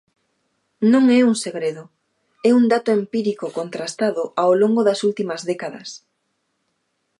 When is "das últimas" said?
4.87-5.41